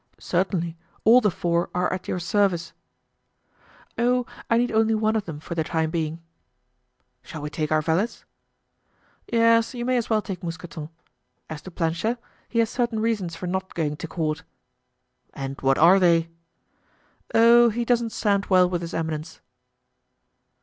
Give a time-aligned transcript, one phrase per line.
[0.17, 2.73] "Certainly; all the four are at your service."
[3.99, 6.19] "Oh, I need only one of them for the time being."
[7.21, 8.25] "Shall we take our valets?"
[9.31, 10.89] "Yes, you may as well take Mousqueton.
[11.51, 12.17] As to Planchet,
[12.49, 14.41] he has certain reasons for not going to court."
[15.35, 16.29] "And what are they?"
[17.35, 19.39] "Oh, he doesn't stand well with his eminence."